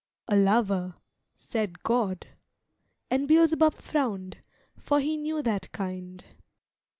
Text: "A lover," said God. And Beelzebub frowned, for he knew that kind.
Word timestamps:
"A 0.27 0.35
lover," 0.35 0.95
said 1.37 1.83
God. 1.83 2.25
And 3.11 3.27
Beelzebub 3.27 3.75
frowned, 3.75 4.39
for 4.75 4.99
he 4.99 5.15
knew 5.15 5.43
that 5.43 5.71
kind. 5.73 6.23